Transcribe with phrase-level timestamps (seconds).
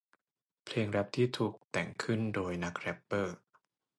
[0.65, 3.37] เพลงแร็ปที่ถูกแต่งขึ้นโดยนักแร็ปเปอร์